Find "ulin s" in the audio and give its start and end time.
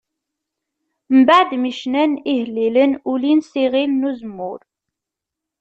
3.11-3.51